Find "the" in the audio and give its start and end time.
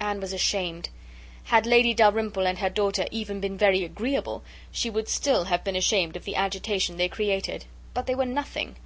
6.24-6.34